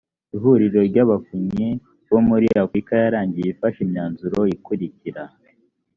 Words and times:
ihuriro 0.35 0.79
ry’abavunyi 0.89 1.69
bo 2.09 2.19
muri 2.27 2.47
afurika 2.63 2.91
yarangiye 3.03 3.47
ifashe 3.51 3.79
imyanzuro 3.85 4.39
ikurikira 4.55 5.23